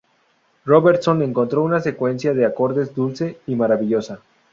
[0.65, 4.19] Robertson encontró una secuencia de acordes dulce y maravillosa.